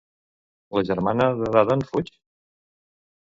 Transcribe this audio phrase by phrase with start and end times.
[0.77, 2.11] La germana de Dadan fuig?